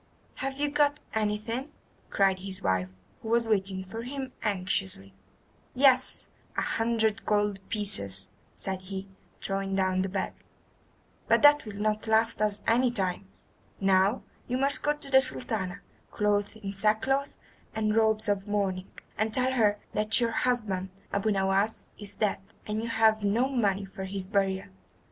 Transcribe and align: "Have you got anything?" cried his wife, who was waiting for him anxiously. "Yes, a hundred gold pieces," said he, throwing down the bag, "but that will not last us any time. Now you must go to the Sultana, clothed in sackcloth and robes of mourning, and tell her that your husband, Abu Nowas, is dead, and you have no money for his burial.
"Have 0.37 0.59
you 0.59 0.67
got 0.71 0.99
anything?" 1.13 1.69
cried 2.09 2.39
his 2.39 2.63
wife, 2.63 2.89
who 3.21 3.27
was 3.29 3.47
waiting 3.47 3.83
for 3.83 4.01
him 4.01 4.31
anxiously. 4.41 5.13
"Yes, 5.75 6.31
a 6.57 6.63
hundred 6.63 7.23
gold 7.23 7.59
pieces," 7.69 8.29
said 8.55 8.81
he, 8.81 9.07
throwing 9.43 9.75
down 9.75 10.01
the 10.01 10.09
bag, 10.09 10.33
"but 11.27 11.43
that 11.43 11.65
will 11.67 11.79
not 11.79 12.07
last 12.07 12.41
us 12.41 12.61
any 12.65 12.89
time. 12.89 13.27
Now 13.79 14.23
you 14.47 14.57
must 14.57 14.81
go 14.81 14.93
to 14.93 15.11
the 15.11 15.21
Sultana, 15.21 15.81
clothed 16.09 16.57
in 16.57 16.73
sackcloth 16.73 17.35
and 17.75 17.95
robes 17.95 18.27
of 18.27 18.47
mourning, 18.47 18.87
and 19.19 19.31
tell 19.31 19.51
her 19.53 19.77
that 19.93 20.19
your 20.19 20.31
husband, 20.31 20.89
Abu 21.13 21.29
Nowas, 21.29 21.85
is 21.99 22.15
dead, 22.15 22.39
and 22.65 22.81
you 22.81 22.89
have 22.89 23.23
no 23.23 23.47
money 23.47 23.85
for 23.85 24.05
his 24.05 24.25
burial. 24.25 24.69